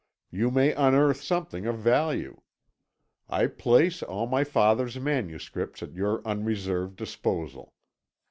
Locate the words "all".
4.01-4.25